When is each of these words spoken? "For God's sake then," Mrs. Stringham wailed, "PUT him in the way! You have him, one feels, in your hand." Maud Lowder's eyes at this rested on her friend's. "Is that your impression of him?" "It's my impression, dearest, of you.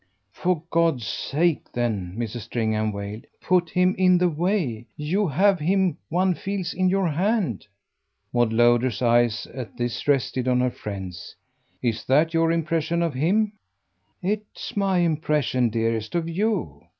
"For 0.31 0.63
God's 0.71 1.05
sake 1.05 1.71
then," 1.73 2.15
Mrs. 2.17 2.39
Stringham 2.39 2.91
wailed, 2.91 3.25
"PUT 3.39 3.69
him 3.69 3.93
in 3.99 4.17
the 4.17 4.29
way! 4.29 4.87
You 4.97 5.27
have 5.27 5.59
him, 5.59 5.95
one 6.09 6.33
feels, 6.33 6.73
in 6.73 6.89
your 6.89 7.07
hand." 7.07 7.67
Maud 8.33 8.51
Lowder's 8.51 9.03
eyes 9.03 9.45
at 9.53 9.77
this 9.77 10.07
rested 10.07 10.47
on 10.47 10.59
her 10.59 10.71
friend's. 10.71 11.35
"Is 11.83 12.03
that 12.05 12.33
your 12.33 12.51
impression 12.51 13.03
of 13.03 13.13
him?" 13.13 13.53
"It's 14.23 14.75
my 14.75 14.97
impression, 14.97 15.69
dearest, 15.69 16.15
of 16.15 16.27
you. 16.27 16.83